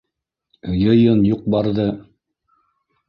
[0.85, 1.89] Йыйын юҡ-барҙы...